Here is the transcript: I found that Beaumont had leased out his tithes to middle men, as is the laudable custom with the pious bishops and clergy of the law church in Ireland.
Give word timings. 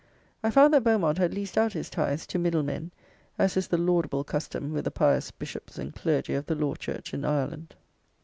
I 0.41 0.49
found 0.49 0.73
that 0.73 0.83
Beaumont 0.83 1.19
had 1.19 1.31
leased 1.31 1.59
out 1.59 1.73
his 1.73 1.87
tithes 1.87 2.25
to 2.25 2.39
middle 2.39 2.63
men, 2.63 2.89
as 3.37 3.55
is 3.55 3.67
the 3.67 3.77
laudable 3.77 4.23
custom 4.23 4.73
with 4.73 4.85
the 4.85 4.89
pious 4.89 5.29
bishops 5.29 5.77
and 5.77 5.93
clergy 5.93 6.33
of 6.33 6.47
the 6.47 6.55
law 6.55 6.73
church 6.73 7.13
in 7.13 7.23
Ireland. 7.23 7.75